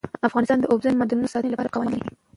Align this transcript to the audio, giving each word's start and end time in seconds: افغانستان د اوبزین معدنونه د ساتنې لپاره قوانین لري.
افغانستان 0.27 0.57
د 0.59 0.65
اوبزین 0.71 0.95
معدنونه 0.99 1.27
د 1.29 1.33
ساتنې 1.33 1.51
لپاره 1.51 1.73
قوانین 1.73 1.99
لري. 2.01 2.13